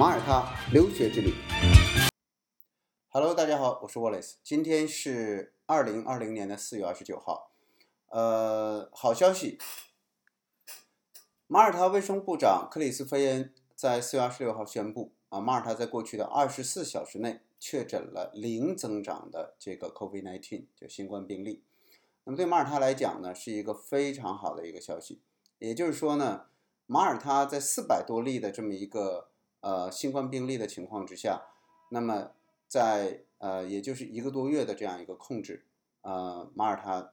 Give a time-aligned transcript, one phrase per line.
[0.00, 1.34] 马耳他留学之旅。
[3.10, 7.52] Hello，大家好，我是 Wallace，今天是二零二零年的四月二十九号。
[8.08, 9.58] 呃，好消息，
[11.46, 17.42] 马耳他卫生部长克里斯菲恩在四月二十六号宣布，啊，马耳他在过去的二十四小时内。
[17.58, 21.62] 确诊了零增长的这个 COVID-19，就新冠病例。
[22.24, 25.20] 那么对马耳他来讲呢，是一个非常好的一个消息。
[25.58, 26.46] 也就是说呢，
[26.86, 29.29] 马耳他在四百多例的这么一个
[29.60, 31.42] 呃新冠病例的情况之下，
[31.90, 32.32] 那么
[32.68, 35.66] 在呃也就是一个多月的这样一个控制，
[36.02, 37.12] 呃马耳他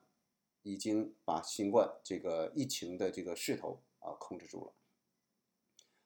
[0.64, 4.73] 已经把新冠这个疫情的这个势头啊控制住了。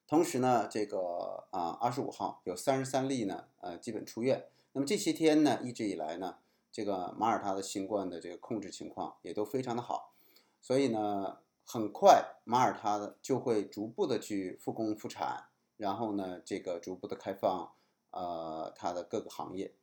[0.08, 4.50] 同时呢，这个啊，二十五号有三十三例呢，呃，基本出院。
[4.74, 10.14] 那么这些天呢，一直以来呢，这个马耳他的新冠的这个控制情况也都非常的好。
[10.60, 15.46] 所以呢，很快马耳他的就会逐步的去复工复产，
[15.82, 17.74] 然后呢，这个逐步的开放，
[18.12, 19.74] 呃，它的各个行业，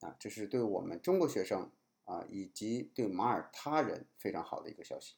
[0.00, 1.70] 啊，这是对我们中国学生
[2.04, 5.14] 啊，以及对马耳他人非常好的一个消息。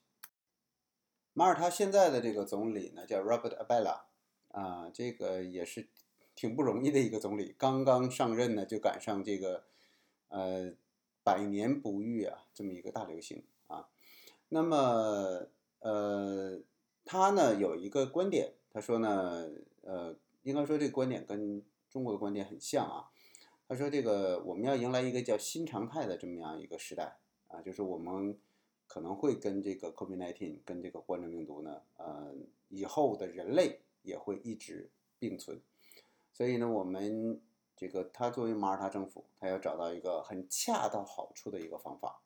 [1.33, 4.03] 马耳他现在的这个总理呢，叫 Robert Abela。
[4.51, 5.89] 啊，这个也是
[6.35, 9.65] 挺不容易的一个总理，刚刚上任呢，就赶上这个
[10.29, 10.73] 呃
[11.23, 13.91] 百年不遇啊这么一个大流行啊。
[14.49, 15.49] 那么
[15.81, 16.63] 呃，
[17.05, 19.51] 他呢有一个观点，他说呢，
[19.83, 20.17] 呃，
[20.49, 23.11] 应该说这个观点跟中国的观点很像啊。
[23.69, 27.19] 他说这个我们要迎来一个叫新常态的这么样一个时代
[27.49, 28.39] 啊，就是我们
[28.87, 32.35] 可能会跟这个 COVID-19 跟这个冠状病毒呢，呃，
[32.69, 33.81] 以后的人类。
[34.03, 35.61] 也会一直并存，
[36.33, 37.43] 所以呢，我们
[37.77, 42.23] 这个他作为马耳他政府，他要找到一个很恰到好处的一个方法，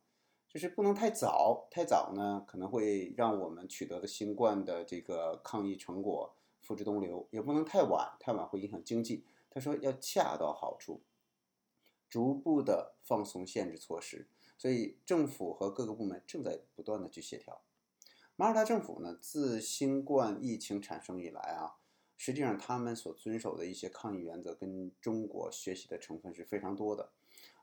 [0.49, 9.25] 就是不能太早，太早呢可能会让我们取得的新冠的这个抗疫成果付之东流，也不能太晚，太晚会影响经济。
[9.51, 11.03] 他说要恰到好处，
[12.09, 17.63] 逐步的放松限制措施，所以政府和各个部门正在不断的去协调。
[18.37, 21.77] 马耳他政府呢，自新冠疫情产生以来啊，
[22.17, 27.11] 实际上他们所遵守的一些抗疫原则跟中国学习的成分是非常多的，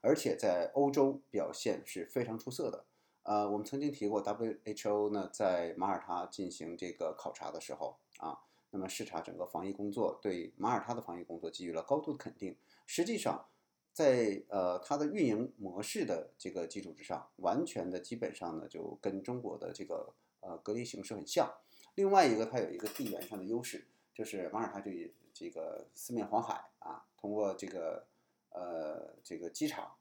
[0.01, 2.85] 而且在欧洲表现是非常出色的。
[3.23, 8.39] 呃，我们曾经提过，WHO 呢在马耳他进行这个考察的时候啊，
[8.71, 12.55] 那么视察整个防疫工作，对马耳他的防疫工作给予了高度的肯定。
[12.85, 13.47] 实际上，
[13.93, 20.13] 在呃它的运营模式的这个基础之上，完全的基本上呢就跟中国的这个。
[20.41, 21.53] 呃，隔离形式很像。
[21.95, 28.07] 另外一个，它有一个地缘上的优势，就是马耳他这这个四面环海啊，通过这个
[28.51, 29.91] 呃这个机场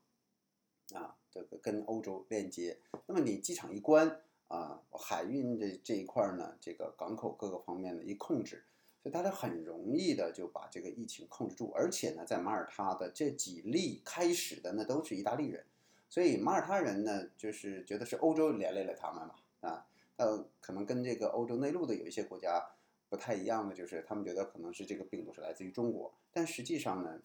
[0.94, 2.78] 啊，这个跟欧洲链接。
[3.06, 8.64] 那么你机场一关啊，海运这这一块呢，这个港口各个方面的一控制，
[9.02, 11.70] 所以大家很容易的就把这个疫情控制住。
[11.74, 15.64] 而且呢，在马耳他的这几例开始的呢都是意大利人，
[16.08, 19.86] 所以马耳他人呢就是觉得是欧洲连累了他们嘛啊。
[20.16, 22.70] 呃，可能跟这个欧洲内陆的有一些国家
[23.08, 27.20] 不太一样的，就是他们觉得可能是这个病毒是来自于中国，但实际上呢，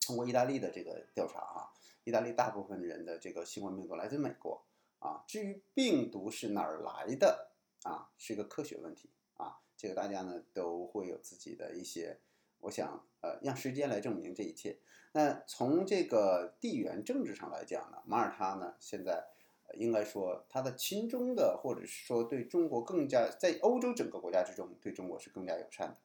[0.00, 1.68] 通过意大利的这个调查啊，
[2.04, 4.62] 意大利大部分人的这个新冠病毒来自美国
[4.98, 5.24] 啊。
[5.26, 7.52] 至于病毒是哪儿来的
[7.82, 12.18] 啊，是一个科学问题啊，这个大家呢都会有自己的一些，
[12.60, 14.78] 我想呃让时间来证明这一切。
[15.12, 19.28] 那从这个地缘政治上来讲呢，马耳他呢现在。
[19.74, 25.96] 应该说，它的亲中的，或者是说对中国更加在欧洲整个国家之中，对中国是更加友善的。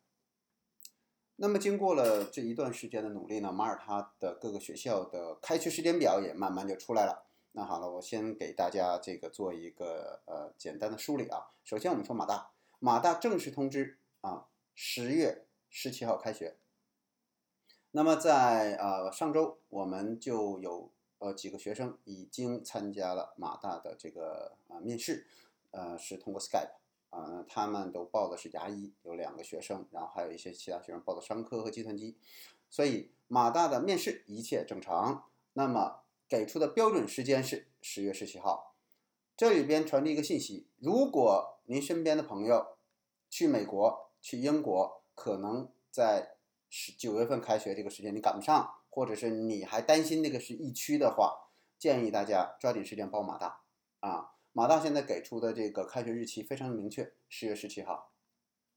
[1.35, 7.23] 那么，经过了这一段时间的努力呢，马耳他的各个学校的开学时间表也慢慢就出来了。
[7.53, 11.51] 那好了，我先给大家这个做一个呃简单的梳理啊。
[11.63, 16.57] 首先，我们说马大，马大正式通知啊，十月十七号开学。
[17.91, 20.91] 那么在呃上周，我们就有。
[21.23, 25.27] 呃，几个学生已经参加了马大的这个啊面试，
[25.69, 26.71] 呃，是通过 Skype
[27.11, 32.17] 啊，他们都报的是牙医，有两个学生，然后还有一些其他学生报的商科和计算机，
[32.71, 35.29] 所以马大的面试一切正常。
[35.53, 36.01] 那么
[36.31, 38.73] 给出的标准时间是十月十七号。
[39.35, 42.77] 这里边传递一个信息：如果您身边的朋友
[43.29, 46.37] 去美国、去英国，可能在
[46.69, 53.63] 十九月份开学这个时间你赶不上，或者是你还担心那个是疫区的话，建议大家抓紧时间报马大
[53.99, 54.31] 啊。
[54.53, 58.13] 马大现在给出的这个开学日期非常明确，十月十七号。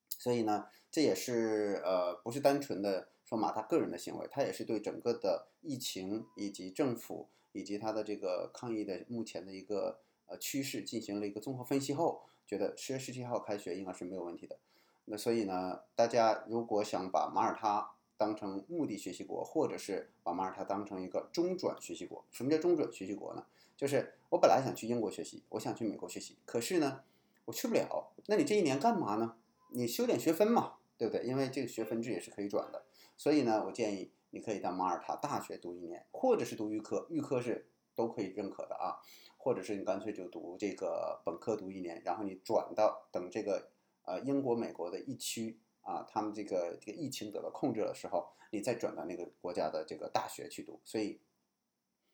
[0.09, 14.59] 所以呢，这也是呃不是单纯的说马大个人的行为，他也是对整个的疫情以及政府以及它的这个抗疫的目前的一个呃趋势进行了一个综合分析后，觉得十月十七号开学应该是没有问题的。
[15.07, 23.47] 那所以呢，大家如果想把马耳他当成目的学习国，或者是把马耳他当成一个中转学习国，什么叫中转学习国呢？
[23.77, 27.03] 就是我本来想去英国学习，我想去美国学习，可是呢，
[27.45, 28.13] 我去不了。
[28.27, 29.37] 那你这一年干嘛呢？
[29.71, 31.25] 你修点学分嘛，对不对？
[31.25, 32.85] 因为这个学分制也是可以转的。
[33.17, 39.01] 所以呢，我建议你可以到马耳他大学读一年，或者是读预科，预科是都可以认可的啊。
[39.39, 43.71] 或者是你干脆就读这个本科读一年，然后你转到等这个
[44.03, 50.81] 呃英国、美国的疫区啊，他们这个这个疫情得到控制的时候，你再转到那个国家的这个大学去读。
[50.85, 51.21] 所以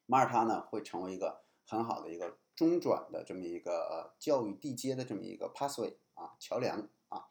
[0.06, 1.40] 马耳他呢会成为一个。
[1.66, 7.26] 很好的一个中转的这么一个教育地接的这么一个 pathway 啊桥梁啊，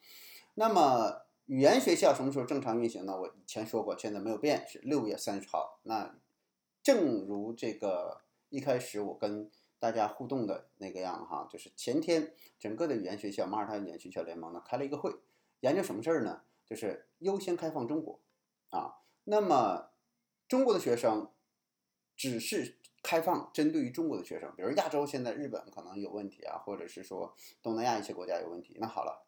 [0.53, 3.19] 那么语言学校什么时候正常运行呢？
[3.19, 5.79] 我以前说过，现在没有变，是六月三十号。
[5.81, 6.15] 那
[6.83, 9.49] 正如这个一开始我跟
[9.79, 15.11] 大家互动的那个样哈，就是前天整个的语言学校马耳他语言学校联盟呢开了一个会，
[15.61, 16.43] 研究什么事儿呢？
[16.67, 18.19] 就是优先开放中国
[18.69, 18.99] 啊。
[19.23, 19.89] 那么
[20.47, 21.31] 中国的学生
[22.15, 22.75] 只是。
[23.01, 28.75] 开放针对于中国的学生，比如亚洲现在日本可能有问题啊，或者是说东南亚一些国家有问题。
[28.77, 29.25] 那好了，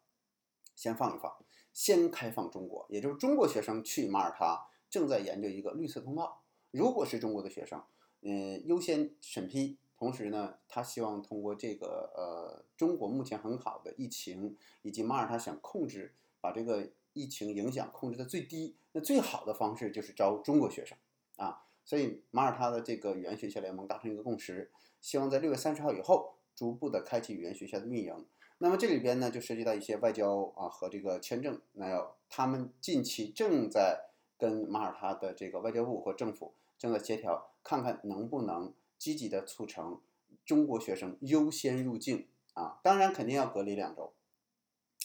[0.74, 1.32] 先放一放，
[1.72, 6.42] 先开放中国，也就是中国学生去马耳他正在研究一个绿色通道。
[6.70, 7.82] 如果是中国的学生，
[8.22, 9.78] 嗯，优先审批。
[9.96, 20.98] 同时呢，他希望通过这个呃中国目前很好的疫情，以及马耳他想控制把这个疫情影响控制在最低，那最好的方式就是招中国学生
[21.36, 21.62] 啊。
[21.84, 28.26] 所以马耳他的这个语言学校联盟达成一个共识，希望在六月三十号以后逐步的开启语言学校的运营。
[28.62, 40.00] 那么这里边呢就涉及到一些外交啊和这个签证，那要他们近期正在跟马耳他的这个外交部和政府正在协调，看看能不能积极的促成
[40.46, 42.78] 中国学生优先入境啊。
[42.84, 44.14] 当然肯定要隔离两周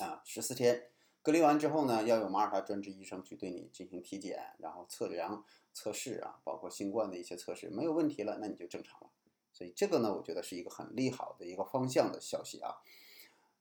[0.01, 0.89] 啊，十四天。
[1.24, 5.44] 隔离完之后呢，要有马耳他专职医生去对你进行体检，然后测量。
[5.74, 9.09] 测试啊，包括新冠的一些测试没有问题了，那你就正常了。
[9.51, 12.77] 所以这个呢，我觉得是一个很利好的一个方向的消息啊。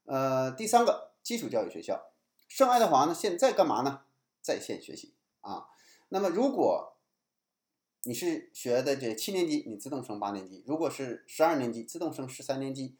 [0.06, 2.12] 呃，第三个基础教育学校，
[2.48, 4.02] 圣爱德华呢，现在干嘛呢？
[4.40, 5.68] 在线学习啊。
[6.08, 6.96] 那么如果
[8.04, 12.96] 你是学的这七年级，你自动升八年级；如果是十二年级，自动升十三年级。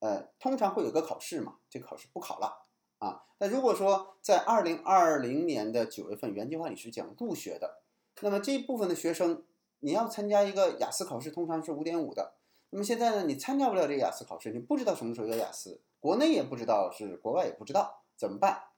[0.00, 2.66] 呃，通常会有个考试嘛，这考试不考了
[2.98, 3.22] 啊。
[3.38, 7.82] 那如果说在二零二零年的九月份原计划里是讲入学的。
[8.20, 9.44] 那么这一部分的学生，
[9.78, 12.34] 你要参加一个雅思考试，通常是五点五的。
[12.70, 18.70] 那么现在呢，你参加不了这个雅思考试，你不知道什么时候有雅思，国内也不知道，是国外也不知道，怎么办？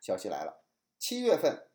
[0.00, 0.64] 消息来了，
[0.98, 1.68] 七月份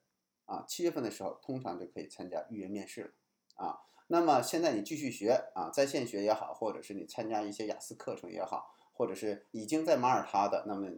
[0.45, 3.11] 啊，七月份的时候，通常就可以参加预约面试了
[3.53, 3.81] 啊。
[4.07, 10.89] 那么现在你继续学啊，在线学也好，或者是你参加一些雅思课程也好，或者是已经在马耳他的，那么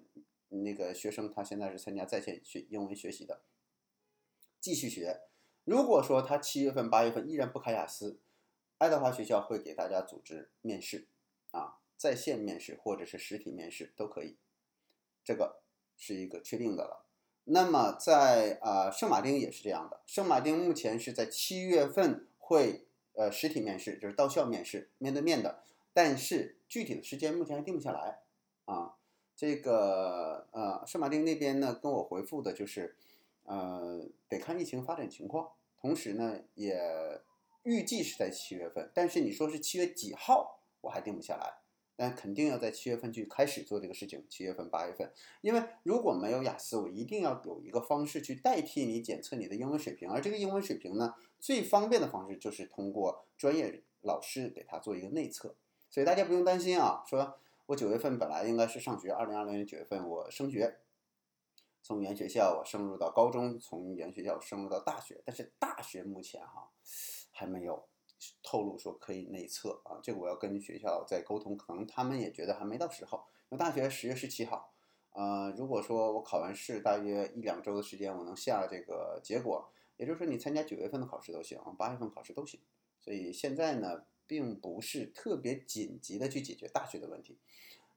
[0.48, 3.42] 那个学生他现在是参加在线学英文学习的，
[4.62, 5.24] 继续学。
[5.66, 8.22] 如果说他七月份、八月份依然不开雅思，
[8.78, 11.10] 爱德华学校会给大家组织面试，
[11.52, 14.38] 啊，在线面试或者是实体面试都可以，
[15.24, 15.62] 这个
[15.98, 17.06] 是一个确定的了。
[17.46, 28.22] 那么在啊圣马丁也是这样的，圣马丁目前是在七月份会呃实体面试，就是到校面试，面对面的，但是具体的时间目前还定不下来
[28.66, 28.96] 啊。
[29.36, 32.96] 这个呃圣马丁那边呢跟我回复的就是。
[33.48, 36.82] 呃，得看疫情发展情况，同时呢，也
[37.62, 41.60] 预计是在七月份，但是你说是七月几号，我还定不下来，
[41.96, 45.12] 但肯定要在七月份去开始做这个事情，七月份、八月份，
[45.42, 55.56] 因为如果没有雅思，我一定要有一个方式去代替你检测你的英文水平，而这个英文水平呢，最方便的方式就是通过专业老师给他做一个内测，
[55.90, 60.80] 所以大家不用担心啊，说我九月份本来应该是上学，二零二零年九月份我升学。
[61.88, 66.72] 从原学校我升入到高中，从原学校升入到大学，但是大学目前哈
[67.30, 67.88] 还没有
[68.42, 73.24] 透露说可以内测啊，这个我要跟学校再沟通，可能他们也觉得还没到时候。
[73.50, 74.74] 那大学十月十七号，
[75.14, 82.60] 呃，如果说我考完试大约一两周的时间，我能下这个结果，也就是说你参加九月份的考试都行，八月份考试都行。
[83.02, 87.38] 所以现在呢，并不是特别紧急的去解决大学的问题。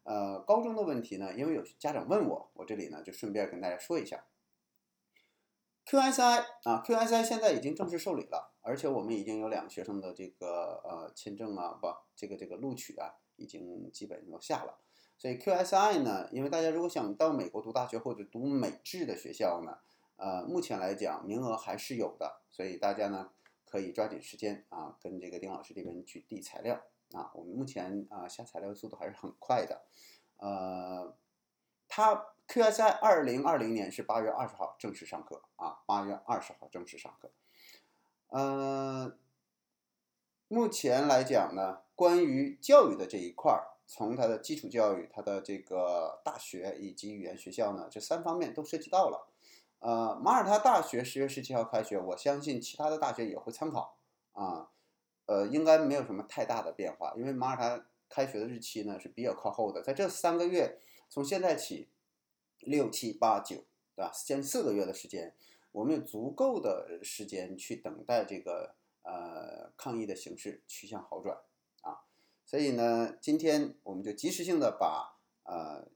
[0.03, 4.25] 呃，高中的问题呢，因为有家长问我，我这里呢就顺便跟大家说一下。
[5.89, 14.77] QSI 啊，QSI 现在已经正式受理了，而且我们已经有两个学生的这个呃签证啊，不，这个这个录取啊，已经基本都下了。
[15.17, 19.79] 所以 QSI 呢，因为大家如果想到美国读大学或者读美制的学校呢，
[20.17, 23.31] 呃，目前来讲名额还是有的，所以大家呢
[23.65, 26.79] 可以抓紧时间啊，跟这个丁老师这边去递材料
[27.15, 27.31] 啊。
[27.33, 29.81] 我们目前啊下材料速度还是很快的，
[30.37, 31.17] 呃，
[31.89, 32.27] 他。
[32.49, 37.31] QSI 二零二零年是八月二十号正式上课啊，八月二十号正式上课。
[38.29, 39.19] 嗯，
[40.49, 49.29] 目前来讲呢，关于教育的这一块儿，从它的基础教育、它的这个大学以及语言学校呢，这三方面都涉及到了。
[49.81, 53.99] 呃，马耳他大学十月十七号开学，我相信其他的大学也会参考
[54.33, 54.71] 啊。
[55.27, 60.79] 呃，应该没有什么太大的变化，因为马耳他开学的日期呢是比较靠后的，在这三个月，
[61.11, 61.91] 从现在起。
[62.61, 64.13] 六七八九，对吧？
[64.13, 65.35] 先四个月的时间，
[65.73, 71.39] 我们有足够的时间去等待这个呃抗疫的形势趋向好转
[71.83, 72.05] 啊。
[72.45, 75.89] 所以呢，今天我们就及时性的把呃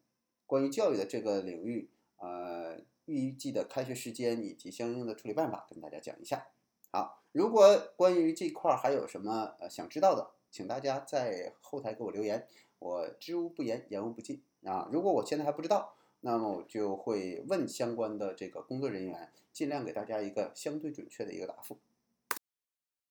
[0.46, 6.48] 关于教育的这个领域呃预计的开学时间以及相应的处理办法跟大家讲一下。
[6.90, 14.88] 好，如果关于这块还有什么呃想知道的，请大家在后台给我留言，我知无不言，言无不尽啊。
[14.92, 15.96] 如果我现在还不知道。
[16.22, 21.78] 那么我就会问相关的这个工作人员，尽量给大家一个相对准确的一个答复。